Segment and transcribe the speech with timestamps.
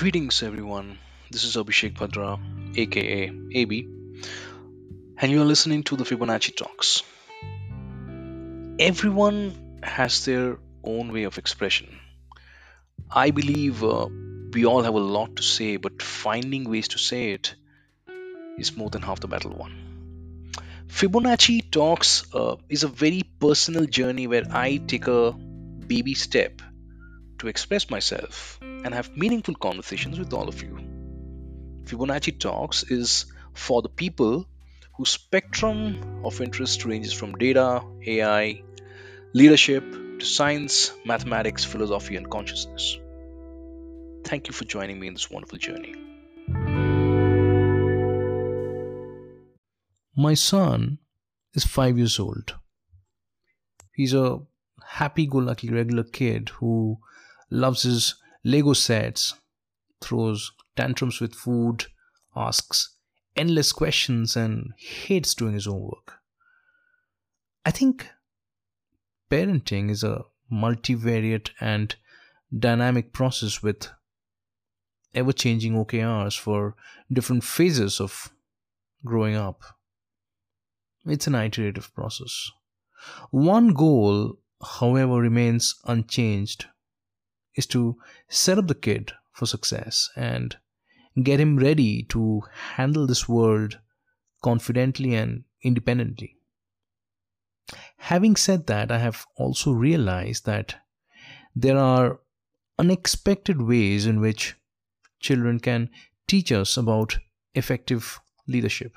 [0.00, 0.98] Greetings, everyone.
[1.30, 2.38] This is Abhishek Padra,
[2.74, 3.86] aka AB,
[5.18, 7.02] and you are listening to the Fibonacci Talks.
[8.78, 11.98] Everyone has their own way of expression.
[13.10, 14.06] I believe uh,
[14.54, 17.54] we all have a lot to say, but finding ways to say it
[18.56, 20.54] is more than half the battle won.
[20.86, 25.32] Fibonacci Talks uh, is a very personal journey where I take a
[25.94, 26.62] baby step
[27.40, 30.78] to express myself and have meaningful conversations with all of you.
[31.84, 34.46] Fibonacci Talks is for the people
[34.96, 38.62] whose spectrum of interest ranges from data, AI,
[39.32, 39.82] leadership
[40.18, 42.98] to science, mathematics, philosophy, and consciousness.
[44.24, 45.94] Thank you for joining me in this wonderful journey.
[50.14, 50.98] My son
[51.54, 52.54] is five years old.
[53.94, 54.40] He's a
[54.86, 56.98] happy go lucky regular kid who
[57.50, 59.34] loves his Lego sets,
[60.00, 61.86] throws tantrums with food,
[62.34, 62.96] asks
[63.36, 66.20] endless questions, and hates doing his own work.
[67.64, 68.08] I think
[69.30, 71.94] parenting is a multivariate and
[72.56, 73.88] dynamic process with
[75.14, 76.74] ever changing OKRs for
[77.12, 78.30] different phases of
[79.04, 79.62] growing up.
[81.06, 82.50] It's an iterative process.
[83.30, 86.66] One goal, however, remains unchanged
[87.54, 87.96] is to
[88.28, 90.56] set up the kid for success and
[91.22, 92.42] get him ready to
[92.76, 93.78] handle this world
[94.42, 96.36] confidently and independently.
[97.96, 100.76] Having said that, I have also realized that
[101.54, 102.20] there are
[102.78, 104.56] unexpected ways in which
[105.20, 105.90] children can
[106.26, 107.18] teach us about
[107.54, 108.94] effective leadership.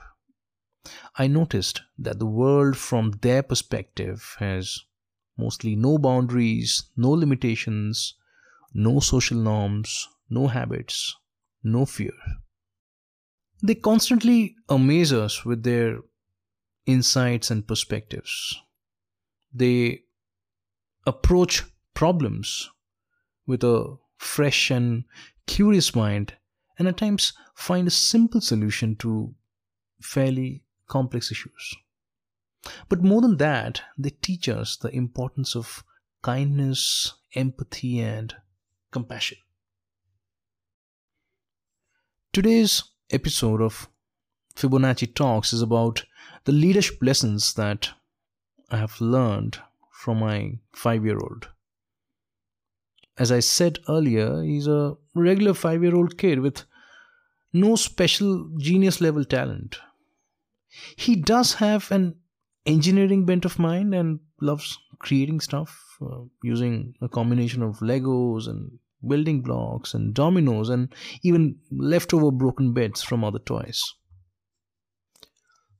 [1.17, 4.79] I noticed that the world from their perspective has
[5.37, 8.15] mostly no boundaries, no limitations,
[8.73, 11.15] no social norms, no habits,
[11.63, 12.13] no fear.
[13.61, 15.99] They constantly amaze us with their
[16.85, 18.59] insights and perspectives.
[19.53, 20.01] They
[21.05, 22.69] approach problems
[23.45, 25.05] with a fresh and
[25.45, 26.33] curious mind
[26.77, 29.33] and at times find a simple solution to
[30.01, 31.75] fairly complex issues.
[32.89, 35.83] But more than that, they teach us the importance of
[36.21, 38.35] kindness, empathy, and
[38.93, 39.37] compassion.
[42.31, 43.89] Today's episode of
[44.55, 46.05] Fibonacci Talks is about
[46.45, 47.89] the leadership lessons that
[48.69, 49.59] I have learned
[49.91, 51.49] from my five year old.
[53.17, 56.63] As I said earlier, he's a regular five year old kid with
[57.51, 59.77] no special genius level talent.
[60.95, 62.15] He does have an
[62.65, 68.79] engineering bent of mind and loves creating stuff uh, using a combination of Legos and
[69.07, 70.93] building blocks and dominoes and
[71.23, 73.81] even leftover broken bits from other toys.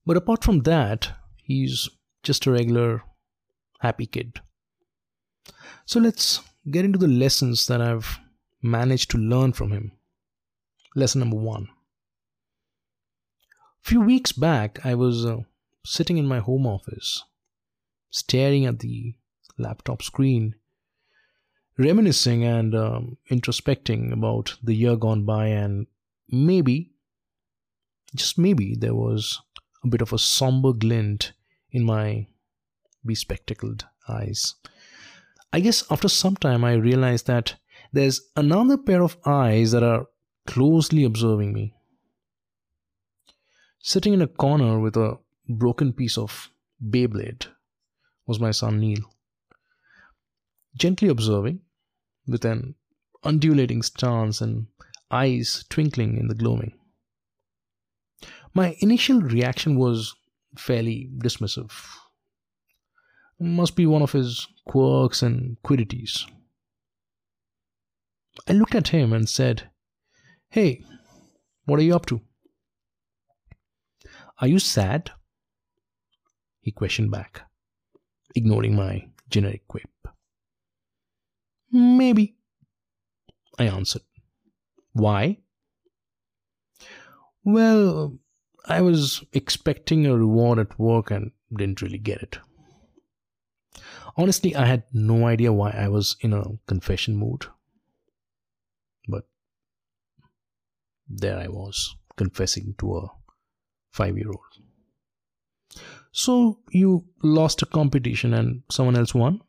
[0.05, 1.11] But apart from that,
[1.43, 1.89] he's
[2.23, 3.03] just a regular
[3.79, 4.39] happy kid.
[5.85, 8.19] So let's get into the lessons that I've
[8.61, 9.91] managed to learn from him.
[10.95, 11.67] Lesson number one.
[13.85, 15.39] A few weeks back, I was uh,
[15.85, 17.23] sitting in my home office,
[18.09, 19.15] staring at the
[19.57, 20.55] laptop screen
[21.77, 25.87] reminiscing and um, introspecting about the year gone by, and
[26.29, 26.91] maybe,
[28.15, 29.41] just maybe, there was
[29.83, 31.33] a bit of a somber glint
[31.71, 32.27] in my
[33.05, 34.55] bespectacled eyes.
[35.51, 37.55] I guess after some time, I realized that
[37.91, 40.07] there's another pair of eyes that are
[40.47, 41.75] closely observing me.
[43.79, 45.17] Sitting in a corner with a
[45.47, 46.49] broken piece of
[46.81, 47.47] Beyblade
[48.25, 49.12] was my son Neil
[50.75, 51.59] gently observing,
[52.27, 52.75] with an
[53.23, 54.67] undulating stance and
[55.11, 56.73] eyes twinkling in the gloaming.
[58.53, 60.15] My initial reaction was
[60.57, 61.71] fairly dismissive.
[63.39, 66.25] Must be one of his quirks and quiddities.
[68.47, 69.69] I looked at him and said,
[70.49, 70.83] Hey,
[71.65, 72.21] what are you up to?
[74.39, 75.11] Are you sad?
[76.61, 77.41] He questioned back,
[78.35, 79.89] ignoring my generic quip.
[81.73, 82.35] Maybe,
[83.57, 84.03] I answered.
[84.93, 85.39] Why?
[87.43, 88.19] Well,
[88.65, 92.37] I was expecting a reward at work and didn't really get it.
[94.15, 97.47] Honestly, I had no idea why I was in a confession mood.
[99.07, 99.23] But
[101.09, 103.07] there I was, confessing to a
[103.91, 105.81] five year old.
[106.11, 109.41] So you lost a competition and someone else won?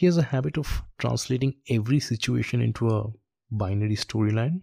[0.00, 3.04] He has a habit of translating every situation into a
[3.50, 4.62] binary storyline.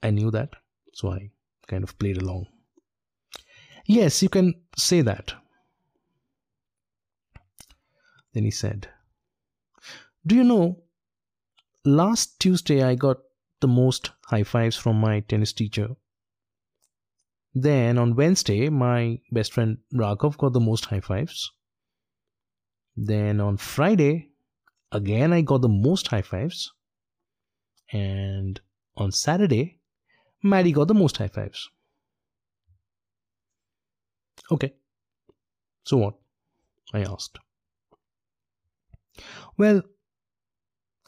[0.00, 0.50] I knew that,
[0.92, 1.30] so I
[1.66, 2.46] kind of played along.
[3.84, 5.34] Yes, you can say that.
[8.32, 8.86] Then he said,
[10.24, 10.84] Do you know,
[11.84, 13.16] last Tuesday I got
[13.60, 15.88] the most high fives from my tennis teacher.
[17.52, 21.50] Then on Wednesday, my best friend Raghav got the most high fives.
[22.96, 24.30] Then on Friday,
[24.92, 26.72] again I got the most high fives.
[27.92, 28.60] And
[28.96, 29.80] on Saturday,
[30.42, 31.68] Maddie got the most high fives.
[34.50, 34.74] Okay.
[35.84, 36.14] So what?
[36.92, 37.38] I asked.
[39.56, 39.82] Well,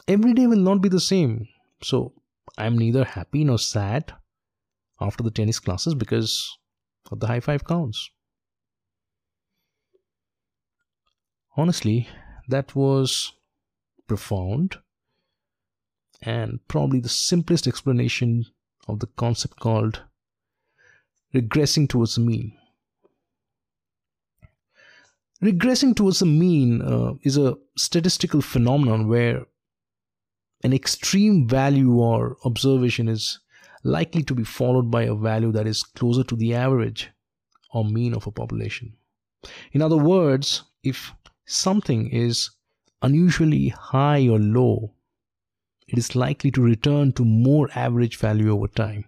[0.07, 1.47] every day will not be the same.
[1.81, 2.13] So
[2.57, 4.13] I'm neither happy nor sad
[4.99, 6.57] after the tennis classes because
[7.11, 8.09] of the high five counts.
[11.57, 12.07] Honestly,
[12.47, 13.33] that was
[14.07, 14.77] profound
[16.21, 18.45] and probably the simplest explanation
[18.87, 20.03] of the concept called
[21.33, 22.55] regressing towards the mean.
[25.43, 29.45] Regressing towards the mean uh, is a statistical phenomenon where
[30.63, 33.39] an extreme value or observation is
[33.83, 37.11] likely to be followed by a value that is closer to the average
[37.73, 38.93] or mean of a population.
[39.71, 41.13] In other words, if
[41.47, 42.51] something is
[43.01, 44.93] unusually high or low,
[45.87, 49.05] it is likely to return to more average value over time.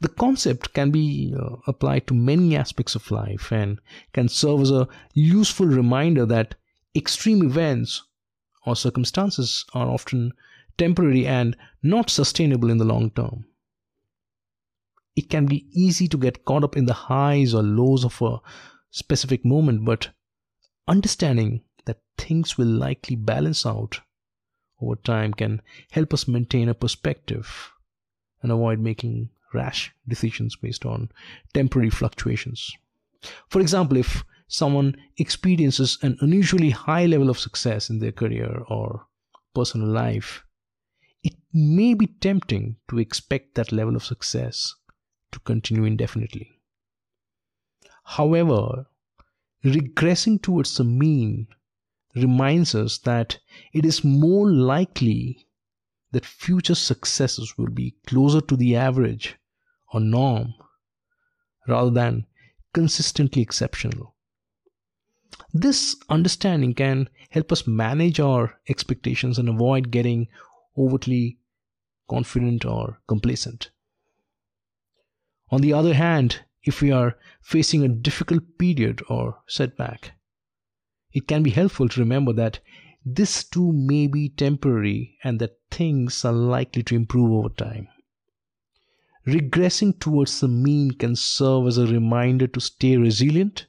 [0.00, 3.80] The concept can be uh, applied to many aspects of life and
[4.12, 6.54] can serve as a useful reminder that
[6.94, 8.02] extreme events
[8.66, 10.32] or circumstances are often
[10.76, 13.46] temporary and not sustainable in the long term.
[15.16, 18.38] It can be easy to get caught up in the highs or lows of a
[18.90, 20.10] specific moment, but
[20.86, 24.00] understanding that things will likely balance out
[24.80, 27.72] over time can help us maintain a perspective
[28.42, 31.10] and avoid making rash decisions based on
[31.54, 32.72] temporary fluctuations.
[33.48, 39.06] For example, if someone experiences an unusually high level of success in their career or
[39.54, 40.44] personal life,
[41.22, 44.74] it may be tempting to expect that level of success
[45.32, 46.50] to continue indefinitely.
[48.04, 48.86] However,
[49.64, 51.46] regressing towards the mean
[52.14, 53.38] reminds us that
[53.72, 55.48] it is more likely
[56.12, 59.36] that future successes will be closer to the average
[59.92, 60.54] or norm
[61.66, 62.26] rather than
[62.72, 64.14] consistently exceptional.
[65.52, 70.28] This understanding can help us manage our expectations and avoid getting
[70.76, 71.38] overtly
[72.08, 73.70] confident or complacent.
[75.50, 80.12] On the other hand, if we are facing a difficult period or setback,
[81.12, 82.60] it can be helpful to remember that
[83.04, 87.86] this too may be temporary and that things are likely to improve over time.
[89.26, 93.66] Regressing towards the mean can serve as a reminder to stay resilient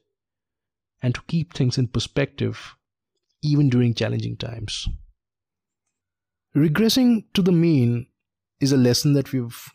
[1.02, 2.76] and to keep things in perspective
[3.42, 4.88] even during challenging times.
[6.56, 8.08] Regressing to the mean
[8.60, 9.70] is a lesson that we've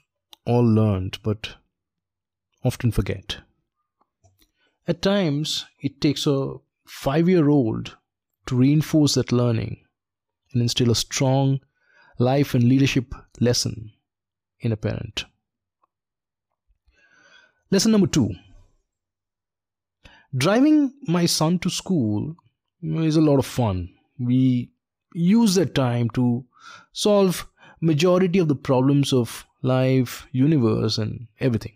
[0.47, 1.57] all learned but
[2.65, 3.39] often forget.
[4.87, 6.55] At times, it takes a
[6.87, 7.97] five year old
[8.47, 9.85] to reinforce that learning
[10.53, 11.61] and instill a strong
[12.19, 13.93] life and leadership lesson
[14.61, 15.25] in a parent.
[17.71, 18.31] Lesson number two
[20.37, 22.37] driving my son to school
[22.83, 23.89] is a lot of fun.
[24.19, 24.71] We
[25.15, 26.45] use that time to
[26.93, 27.49] solve
[27.81, 31.73] majority of the problems of life, universe and everything.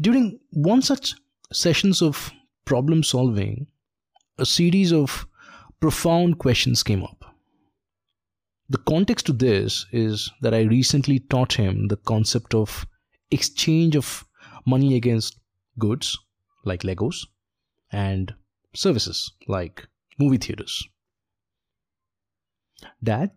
[0.00, 1.14] During one such
[1.52, 2.30] sessions of
[2.64, 3.66] problem solving,
[4.38, 5.26] a series of
[5.80, 7.34] profound questions came up.
[8.68, 12.86] The context to this is that I recently taught him the concept of
[13.30, 14.24] exchange of
[14.66, 15.38] money against
[15.78, 16.18] goods
[16.64, 17.26] like Legos
[17.90, 18.34] and
[18.74, 19.88] services like
[20.18, 20.86] movie theaters.
[23.02, 23.32] Dad,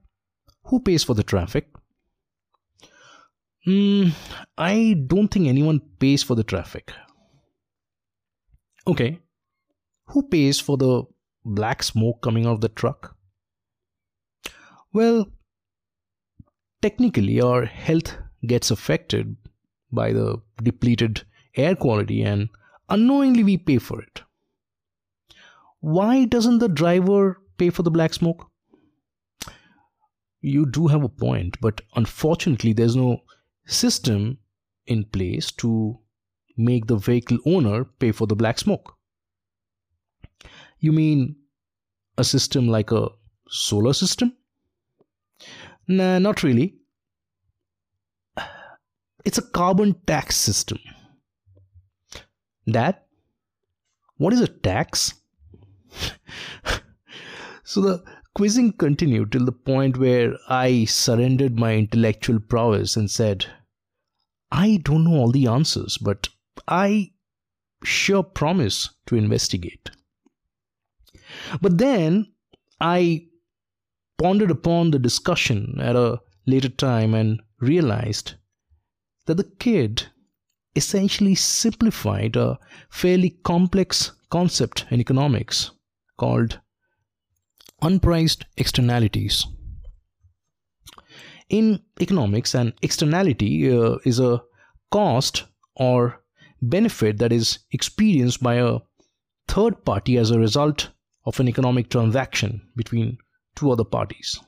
[0.66, 1.70] who pays for the traffic?
[3.68, 4.14] Mm,
[4.58, 6.92] I don't think anyone pays for the traffic.
[8.88, 9.20] Okay.
[10.08, 11.04] Who pays for the
[11.46, 13.16] black smoke coming out of the truck?
[14.92, 15.32] Well,
[16.82, 19.36] technically, our health gets affected
[19.92, 21.24] by the depleted
[21.56, 22.50] air quality, and
[22.90, 24.24] unknowingly, we pay for it.
[25.80, 28.48] Why doesn't the driver pay for the black smoke?
[30.42, 33.22] You do have a point, but unfortunately, there's no
[33.72, 34.38] system
[34.86, 36.00] in place to
[36.58, 38.96] make the vehicle owner pay for the black smoke.
[40.80, 41.36] You mean
[42.18, 43.10] a system like a
[43.48, 44.36] solar system?
[45.88, 46.76] Nah, not really.
[49.24, 50.80] It's a carbon tax system.
[52.66, 53.06] That?
[54.22, 55.16] what is a tax?
[57.64, 58.04] so the
[58.36, 63.48] quizzing continued till the point where I surrendered my intellectual prowess and said,
[64.52, 66.30] I don't know all the answers, but
[66.68, 67.12] I
[67.84, 69.90] sure promise to investigate.
[71.62, 72.34] But then
[72.80, 73.28] I
[74.18, 78.34] pondered upon the discussion at a later time and realized
[79.26, 80.08] that the kid
[80.76, 85.72] essentially simplified a fairly complex concept in economics
[86.18, 86.60] called
[87.82, 89.46] unpriced externalities.
[91.52, 94.42] In economics, an externality uh, is a
[94.90, 95.44] cost
[95.76, 96.24] or
[96.62, 98.80] benefit that is experienced by a
[99.50, 100.92] third party as a result
[101.26, 103.18] of an economic transaction between
[103.56, 104.40] two other parties.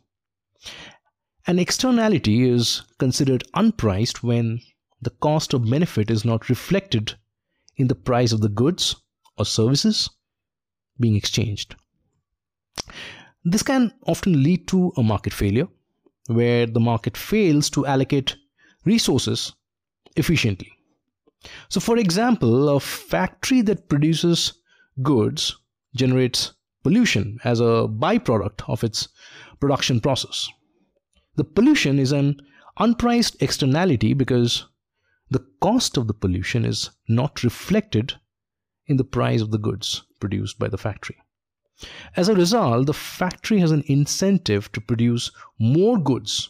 [1.46, 4.62] An externality is considered unpriced when
[5.02, 7.16] the cost of benefit is not reflected
[7.76, 8.96] in the price of the goods
[9.38, 10.10] or services
[10.98, 11.76] being exchanged.
[13.44, 15.68] This can often lead to a market failure,
[16.28, 18.36] where the market fails to allocate
[18.86, 19.54] resources
[20.16, 20.72] efficiently.
[21.70, 24.54] So, for example, a factory that produces
[25.02, 25.58] goods
[25.96, 26.54] generates
[26.84, 29.10] pollution as a byproduct of its
[29.60, 30.48] production process.
[31.36, 32.40] The pollution is an
[32.80, 34.66] unpriced externality because
[35.30, 38.14] the cost of the pollution is not reflected
[38.88, 41.18] in the price of the goods produced by the factory.
[42.16, 46.50] As a result, the factory has an incentive to produce more goods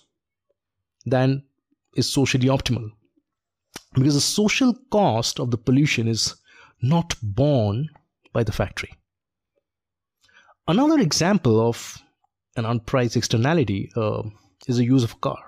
[1.05, 1.43] than
[1.95, 2.91] is socially optimal
[3.93, 6.35] because the social cost of the pollution is
[6.81, 7.89] not borne
[8.31, 8.93] by the factory.
[10.67, 12.01] Another example of
[12.55, 14.23] an unpriced externality uh,
[14.67, 15.43] is the use of a car,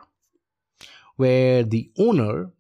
[1.16, 2.52] where the owner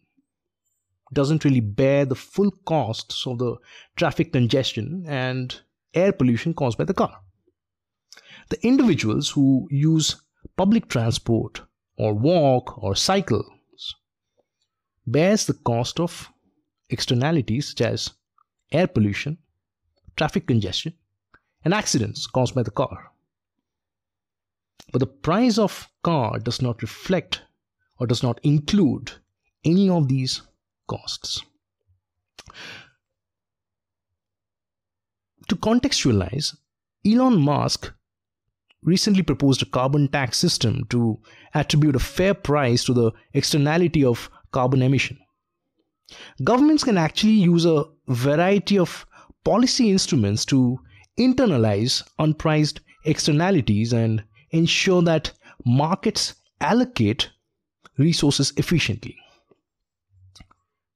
[1.13, 3.55] doesn't really bear the full costs of the
[3.95, 5.61] traffic congestion and
[5.95, 7.19] air pollution caused by the car.
[8.49, 10.21] The individuals who use
[10.57, 11.61] public transport
[11.97, 13.43] or walk or cycle
[15.07, 16.29] bears the cost of
[16.89, 18.11] externalities such as
[18.71, 19.37] air pollution,
[20.15, 20.93] traffic congestion,
[21.63, 23.11] and accidents caused by the car.
[24.91, 27.41] But the price of car does not reflect
[27.99, 29.11] or does not include
[29.63, 30.41] any of these
[30.87, 31.41] costs.
[35.49, 36.55] To contextualize,
[37.05, 37.93] Elon Musk
[38.81, 41.19] recently proposed a carbon tax system to
[41.53, 45.19] attribute a fair price to the externality of carbon emission.
[46.43, 49.05] Governments can actually use a variety of
[49.43, 50.79] policy instruments to
[51.17, 55.31] internalize unpriced externalities and ensure that
[55.65, 57.29] markets allocate
[57.97, 59.15] resources efficiently.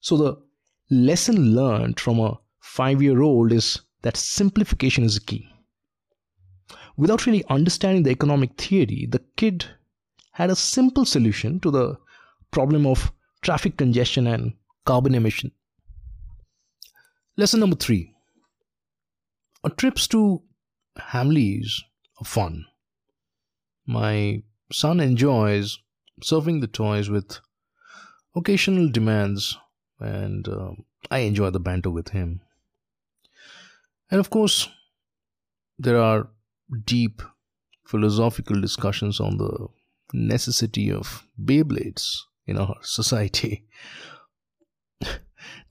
[0.02, 0.38] So, the
[0.90, 5.48] lesson learned from a five year old is that simplification is key.
[6.98, 9.66] Without really understanding the economic theory, the kid
[10.34, 11.98] had a simple solution to the
[12.52, 14.54] problem of traffic congestion, and
[14.86, 15.52] carbon emission.
[17.38, 18.14] Lesson number three
[19.78, 20.42] trips to
[20.98, 21.82] Hamleys
[22.20, 22.66] are fun.
[23.86, 25.80] My son enjoys
[26.22, 27.40] serving the toys with
[28.36, 29.58] occasional demands,
[30.00, 30.72] and uh,
[31.12, 32.42] I enjoy the banter with him.
[34.12, 34.68] And of course,
[35.78, 36.30] there are
[36.86, 37.22] deep
[37.86, 39.68] philosophical discussions on the
[40.14, 43.66] necessity of Beyblades in our society.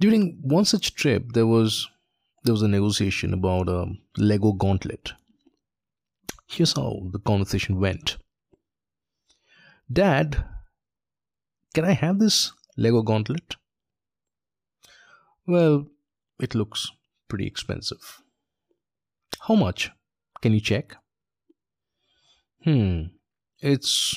[0.00, 1.88] During one such trip, there was
[2.44, 5.12] there was a negotiation about a Lego gauntlet.
[6.46, 8.16] Here's how the conversation went.
[9.92, 10.44] Dad,
[11.74, 13.56] can I have this Lego gauntlet?
[15.46, 15.86] Well,
[16.40, 16.90] it looks
[17.28, 18.22] pretty expensive.
[19.40, 19.90] How much?
[20.42, 20.96] Can you check?
[22.64, 23.04] Hmm,
[23.60, 24.16] it's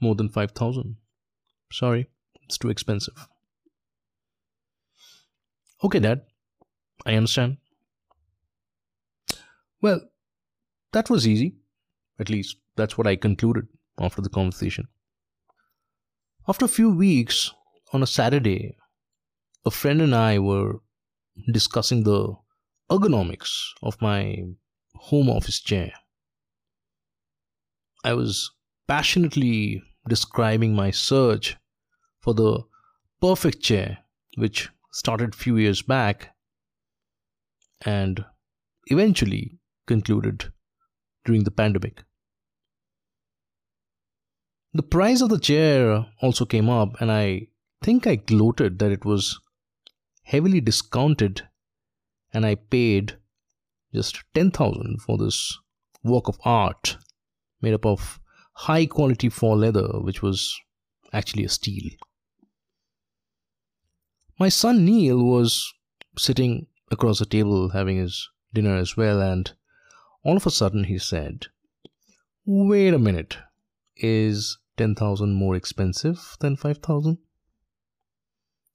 [0.00, 0.96] more than 5000.
[1.70, 2.08] Sorry,
[2.42, 3.28] it's too expensive.
[5.82, 6.22] Okay, Dad,
[7.04, 7.58] I understand.
[9.80, 10.00] Well,
[10.92, 11.56] that was easy.
[12.18, 14.88] At least, that's what I concluded after the conversation.
[16.48, 17.52] After a few weeks,
[17.92, 18.76] on a Saturday,
[19.64, 20.80] a friend and I were
[21.52, 22.34] discussing the
[22.94, 24.44] ergonomics of my
[24.94, 25.92] home office chair.
[28.04, 28.50] I was
[28.86, 31.56] passionately describing my search
[32.20, 32.62] for the
[33.20, 33.98] perfect chair,
[34.36, 36.34] which started few years back,
[37.84, 38.24] and
[38.86, 40.52] eventually concluded
[41.24, 42.04] during the pandemic.
[44.72, 47.48] The price of the chair also came up, and I
[47.82, 49.38] think I gloated that it was
[50.24, 51.42] heavily discounted,
[52.34, 53.16] and I paid
[53.94, 55.56] just 10,000 for this
[56.02, 56.98] work of art
[57.62, 58.20] made up of
[58.54, 60.60] high quality faux leather, which was
[61.12, 61.90] actually a steel.
[64.38, 65.72] My son Neil was
[66.18, 69.52] sitting across the table having his dinner as well, and
[70.24, 71.46] all of a sudden he said,
[72.44, 73.38] Wait a minute,
[73.96, 77.18] is 10,000 more expensive than 5,000?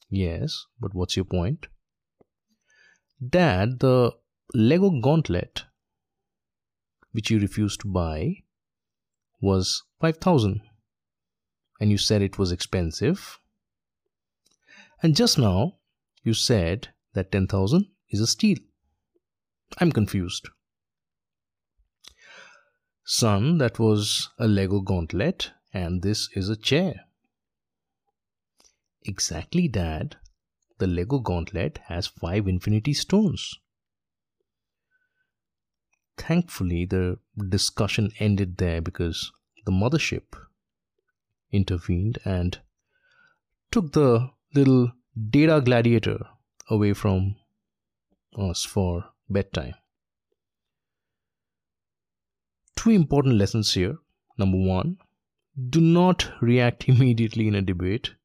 [0.10, 1.68] Yes, but what's your point?
[3.28, 4.12] Dad, the
[4.54, 5.66] Lego gauntlet,
[7.12, 8.44] which you refused to buy,
[9.42, 10.62] was 5,000.
[11.82, 13.40] And you said it was expensive.
[15.02, 15.78] And just now,
[16.24, 18.58] you said that 10,000 is a steal.
[19.80, 20.50] I'm confused.
[23.06, 27.06] Son, that was a Lego gauntlet, and this is a chair.
[29.04, 30.18] Exactly, Dad.
[30.79, 33.59] The Lego gauntlet has five infinity stones.
[36.17, 37.19] Thankfully, the
[37.50, 39.31] discussion ended there because
[39.65, 40.24] the mothership
[41.51, 42.59] intervened and
[43.71, 44.91] took the little
[45.29, 46.19] data gladiator
[46.69, 47.36] away from
[48.38, 49.75] us for bedtime.
[52.75, 53.98] Two important lessons here.
[54.38, 54.98] Number one,
[55.69, 58.15] do not react immediately in a debate.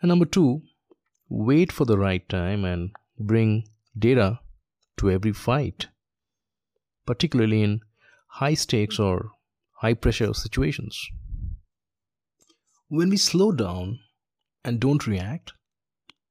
[0.00, 0.62] And number two,
[1.28, 3.64] wait for the right time and bring
[3.98, 4.40] data
[4.96, 5.88] to every fight,
[7.06, 7.80] particularly in
[8.28, 9.30] high stakes or
[9.72, 11.08] high pressure situations.
[12.88, 14.00] When we slow down
[14.64, 15.52] and don't react,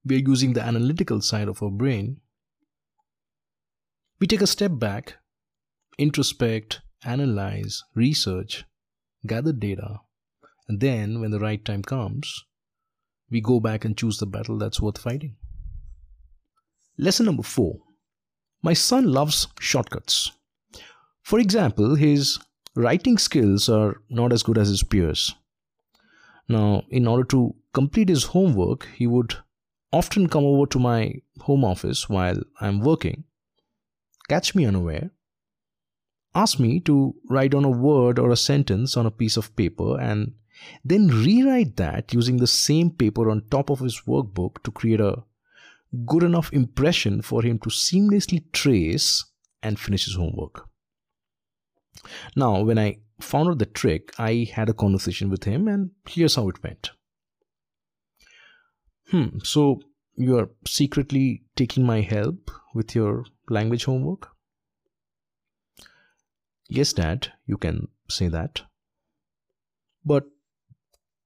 [0.05, 2.21] we are using the analytical side of our brain.
[4.19, 5.15] We take a step back,
[5.99, 8.63] introspect, analyze, research,
[9.25, 9.99] gather data,
[10.67, 12.45] and then when the right time comes,
[13.33, 15.35] we go back and choose the battle that's worth fighting.
[16.97, 17.79] Lesson number four
[18.61, 20.31] My son loves shortcuts.
[21.23, 22.39] For example, his
[22.75, 25.33] writing skills are not as good as his peers.
[26.47, 29.35] Now, in order to complete his homework, he would
[29.91, 33.23] often come over to my home office while I'm working,
[34.27, 35.11] catch me unaware,
[36.35, 39.99] ask me to write on a word or a sentence on a piece of paper,
[39.99, 40.33] and
[40.83, 45.23] then rewrite that using the same paper on top of his workbook to create a
[46.05, 49.25] good enough impression for him to seamlessly trace
[49.61, 50.67] and finish his homework.
[52.35, 56.35] Now, when I found out the trick, I had a conversation with him, and here's
[56.35, 56.91] how it went.
[59.09, 59.79] Hmm, so
[60.15, 64.29] you're secretly taking my help with your language homework?
[66.67, 68.61] Yes, Dad, you can say that.
[70.05, 70.25] But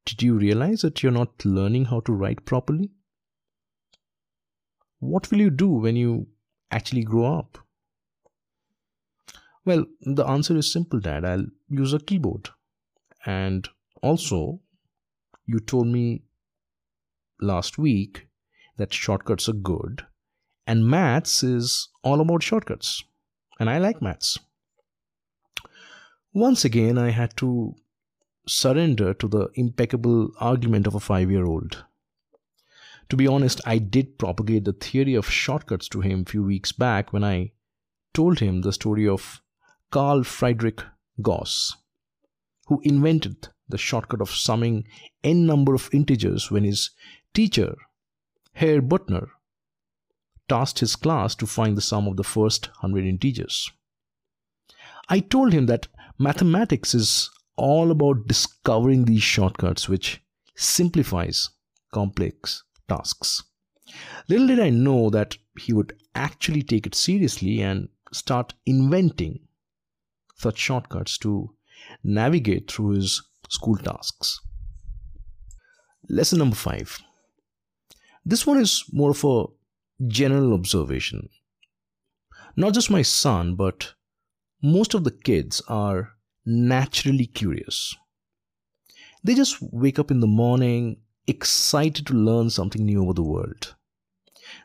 [0.08, 2.92] did you realize that you're not learning how to write properly?
[5.00, 6.28] What will you do when you
[6.72, 7.58] actually grow up?
[9.66, 11.26] Well, the answer is simple, Dad.
[11.26, 12.50] I'll use a keyboard.
[13.26, 13.68] And
[14.02, 14.62] also,
[15.46, 16.24] you told me
[17.42, 18.28] last week
[18.78, 20.06] that shortcuts are good,
[20.66, 23.04] and maths is all about shortcuts.
[23.60, 24.40] And I like maths.
[26.32, 27.76] Once again, I had to
[28.48, 31.86] surrender to the impeccable argument of a five year old.
[33.10, 36.72] To be honest, I did propagate the theory of shortcuts to him a few weeks
[36.72, 37.52] back when I
[38.14, 39.42] told him the story of
[39.92, 40.82] Carl Friedrich
[41.22, 41.76] Gauss,
[42.68, 44.86] who invented the shortcut of summing
[45.24, 46.92] n number of integers when his
[47.34, 47.76] teacher,
[48.54, 49.28] Herr Büttner,
[50.50, 53.72] tasked his class to find the sum of the first 100 integers.
[55.10, 60.22] I told him that mathematics is all about discovering these shortcuts which
[60.56, 61.50] simplifies
[61.94, 63.44] complex tasks.
[64.30, 69.40] Little did I know that he would actually take it seriously and start inventing
[70.38, 71.56] such shortcuts to
[72.04, 74.40] navigate through his school tasks.
[76.10, 77.00] Lesson number five.
[78.26, 79.46] This one is more of a
[80.08, 81.30] general observation.
[82.56, 83.94] Not just my son, but
[84.62, 86.17] most of the kids are
[86.48, 87.96] naturally curious.
[89.24, 93.76] They just wake up in the morning excited to learn something new over the world.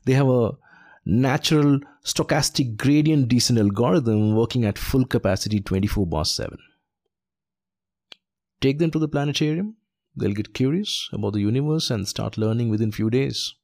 [0.04, 0.52] They have a
[1.04, 6.56] natural stochastic gradient descent algorithm working at full capacity 24 bar 7.
[8.60, 9.76] Take them to the planetarium,
[10.16, 13.54] they'll get curious about the universe and start learning within few days.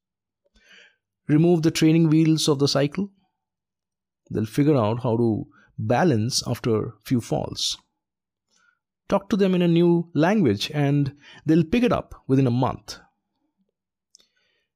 [1.29, 3.11] Remove the training wheels of the cycle,
[4.29, 5.47] they'll figure out how to
[5.79, 7.79] balance after few falls.
[9.09, 11.17] Talk to them in a new language and
[11.47, 12.99] they'll pick it up within a month.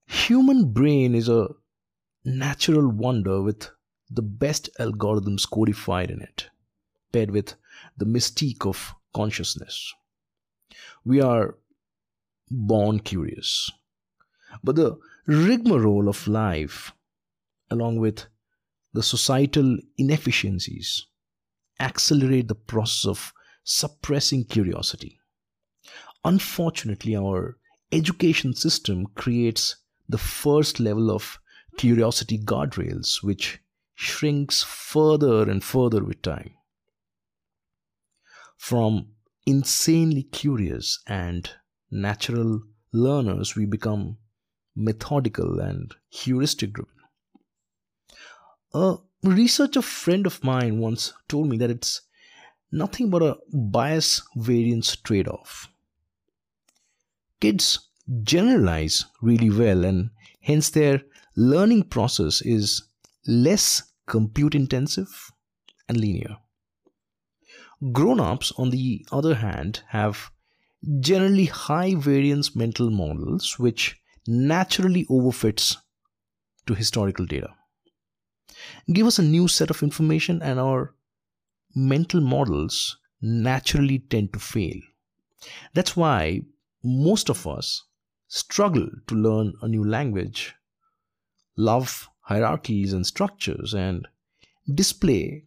[0.06, 1.48] Human brain is a
[2.24, 3.70] natural wonder with
[4.10, 6.48] the best algorithms codified in it,
[7.12, 7.54] paired with
[7.96, 9.92] the mystique of consciousness.
[11.04, 11.56] We are
[12.50, 13.70] born curious.
[14.62, 16.92] But the rigmarole of life,
[17.70, 18.26] along with
[18.92, 21.06] the societal inefficiencies,
[21.80, 23.32] accelerate the process of
[23.64, 25.18] suppressing curiosity.
[26.24, 27.58] Unfortunately, our
[27.90, 29.76] education system creates
[30.08, 31.38] the first level of
[31.76, 33.60] curiosity guardrails, which
[33.94, 36.54] shrinks further and further with time.
[38.56, 39.08] From
[39.46, 41.50] insanely curious and
[41.90, 44.18] natural learners, we become
[44.76, 46.94] methodical and heuristic driven.
[48.74, 52.02] A researcher friend of mine once told me that it's
[52.72, 55.68] nothing but a bias variance trade off.
[57.40, 57.90] Kids
[58.22, 61.02] generalize really well, and hence their
[61.36, 62.82] learning process is
[63.26, 65.30] less compute intensive
[65.88, 66.36] and linear.
[67.92, 70.30] Grown ups, on the other hand, have
[71.00, 75.76] generally high variance mental models which naturally overfits
[76.66, 77.50] to historical data.
[78.92, 80.94] Give us a new set of information and our
[81.74, 84.80] mental models naturally tend to fail.
[85.74, 86.42] That's why
[86.82, 87.84] most of us
[88.28, 90.54] struggle to learn a new language,
[91.56, 94.08] love hierarchies and structures, and
[94.72, 95.44] display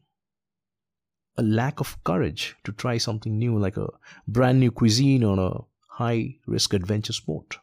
[1.38, 3.88] a lack of courage to try something new like a
[4.28, 7.58] brand new cuisine or a high risk adventure sport.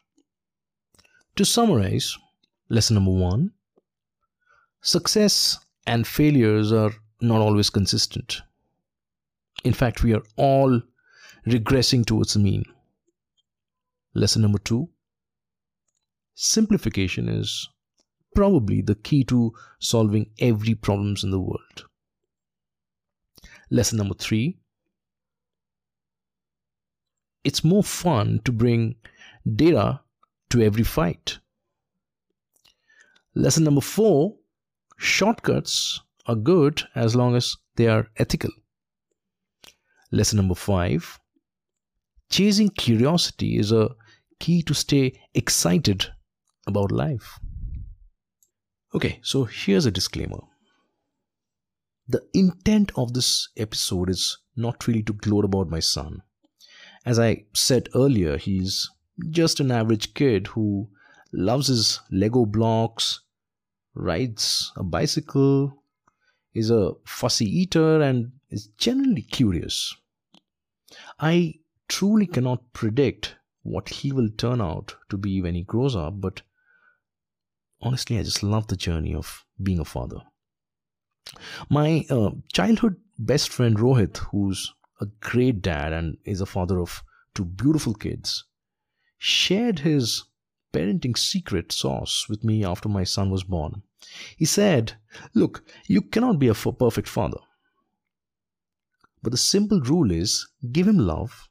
[1.35, 2.17] To summarize,
[2.69, 3.51] lesson number one
[4.81, 8.41] success and failures are not always consistent.
[9.63, 10.81] In fact, we are all
[11.47, 12.63] regressing towards the mean.
[14.13, 14.89] Lesson number two
[16.35, 17.69] simplification is
[18.35, 21.85] probably the key to solving every problems in the world.
[23.69, 24.57] Lesson number three
[27.43, 28.95] it's more fun to bring
[29.55, 29.99] data
[30.49, 31.39] to every fight.
[33.35, 34.35] Lesson number four
[34.97, 38.51] shortcuts are good as long as they are ethical.
[40.13, 41.19] Lesson number five
[42.29, 43.89] chasing curiosity is a
[44.39, 46.05] key to stay excited
[46.67, 47.39] about life.
[48.93, 50.41] Okay, so here's a disclaimer.
[52.07, 56.21] The intent of this episode is not really to gloat about my son.
[57.07, 58.91] As I said earlier, he's
[59.31, 60.89] just an average kid who
[61.33, 63.21] loves his Lego blocks,
[63.95, 65.73] rides a bicycle,
[66.53, 69.95] is a fussy eater, and is generally curious.
[71.19, 71.55] I
[71.87, 76.41] truly cannot predict what he will turn out to be when he grows up, but
[77.81, 80.21] honestly, I just love the journey of being a father.
[81.69, 87.03] My uh, childhood best friend Rohit, who's a great dad and is a father of
[87.33, 88.45] two beautiful kids,
[89.17, 90.23] shared his
[90.73, 93.83] parenting secret sauce with me after my son was born.
[94.35, 94.93] He said,
[95.33, 97.39] Look, you cannot be a perfect father.
[99.23, 101.49] But the simple rule is give him love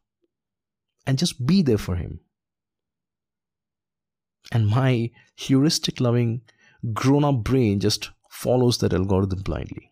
[1.07, 2.21] and just be there for him.
[4.53, 6.43] And my heuristic loving
[6.93, 9.91] grown up brain just follows that algorithm blindly.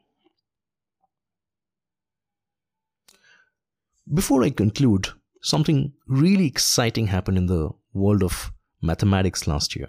[4.13, 5.09] Before I conclude,
[5.41, 9.89] something really exciting happened in the world of mathematics last year.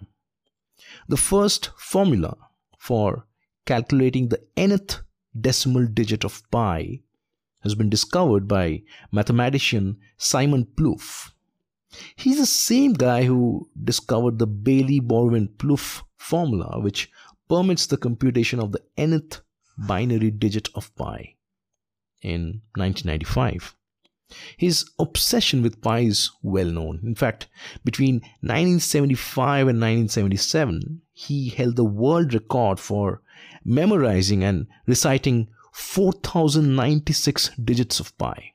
[1.09, 2.37] The first formula
[2.77, 3.25] for
[3.65, 5.01] calculating the nth
[5.39, 7.01] decimal digit of pi
[7.61, 11.31] has been discovered by mathematician Simon Plouffe.
[12.15, 17.11] He's the same guy who discovered the Bailey-Borwein-Plouffe formula, which
[17.49, 19.41] permits the computation of the nth
[19.77, 21.35] binary digit of pi
[22.21, 23.75] in 1995.
[24.55, 27.01] His obsession with pi is well known.
[27.03, 27.47] In fact,
[27.83, 33.21] between 1975 and 1977, he held the world record for
[33.65, 38.53] memorizing and reciting 4096 digits of pi.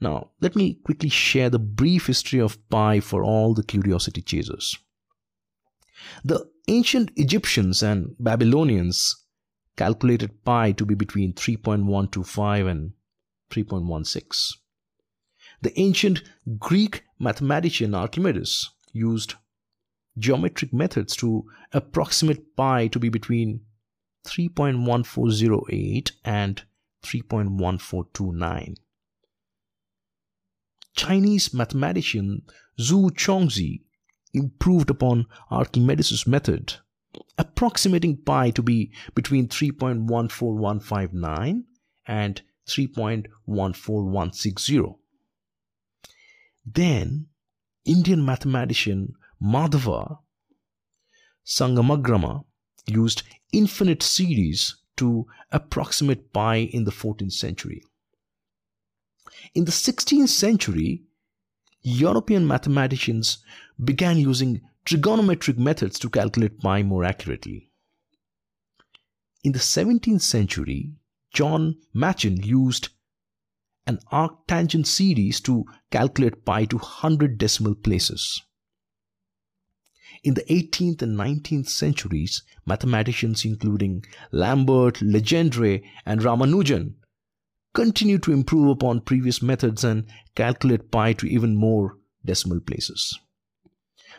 [0.00, 4.78] Now, let me quickly share the brief history of pi for all the curiosity chasers.
[6.24, 9.24] The ancient Egyptians and Babylonians
[9.76, 12.92] calculated pi to be between 3.125 and
[13.50, 14.54] 3.16.
[15.62, 16.22] The ancient
[16.58, 19.34] Greek mathematician Archimedes used
[20.18, 23.62] geometric methods to approximate pi to be between
[24.26, 26.62] 3.1408 and
[27.02, 28.76] 3.1429.
[30.96, 32.42] Chinese mathematician
[32.78, 33.82] Zhu Chongzhi
[34.32, 36.74] improved upon Archimedes' method,
[37.38, 41.64] approximating pi to be between 3.14159
[42.06, 44.96] and 3.14160.
[46.66, 47.26] Then,
[47.84, 50.20] Indian mathematician Madhava
[51.44, 52.44] Sangamagrama
[52.86, 57.82] used infinite series to approximate pi in the 14th century.
[59.54, 61.02] In the 16th century,
[61.82, 63.38] European mathematicians
[63.82, 67.70] began using trigonometric methods to calculate pi more accurately.
[69.42, 70.92] In the 17th century,
[71.32, 72.88] John Machin used
[73.86, 78.42] an arctangent series to calculate pi to 100 decimal places.
[80.24, 86.94] In the 18th and 19th centuries, mathematicians including Lambert, Legendre, and Ramanujan
[87.74, 93.18] continued to improve upon previous methods and calculate pi to even more decimal places.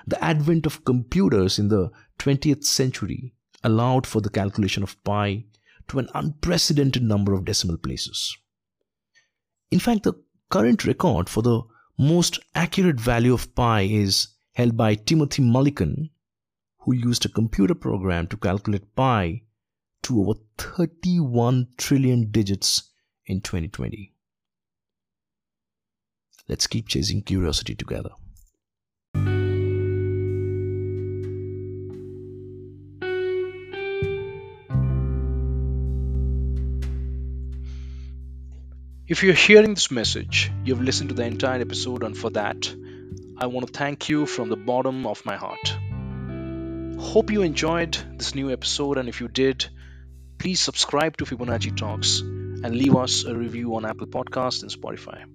[0.05, 1.89] The advent of computers in the
[2.19, 5.45] 20th century allowed for the calculation of pi
[5.87, 8.37] to an unprecedented number of decimal places.
[9.71, 10.13] In fact, the
[10.51, 11.63] current record for the
[11.97, 16.09] most accurate value of pi is held by Timothy Mullican,
[16.79, 19.41] who used a computer program to calculate pi
[20.01, 22.83] to over 31 trillion digits
[23.25, 24.13] in 2020.
[26.47, 28.11] Let's keep chasing curiosity together.
[39.07, 42.73] If you're hearing this message, you've listened to the entire episode, and for that,
[43.37, 45.77] I want to thank you from the bottom of my heart.
[46.97, 49.67] Hope you enjoyed this new episode, and if you did,
[50.37, 55.25] please subscribe to Fibonacci Talks and leave us a review on Apple Podcasts and Spotify.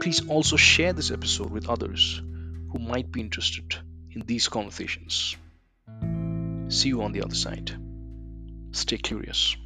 [0.00, 2.20] Please also share this episode with others
[2.72, 3.76] who might be interested
[4.10, 5.36] in these conversations.
[6.68, 7.70] See you on the other side.
[8.72, 9.56] Stay curious.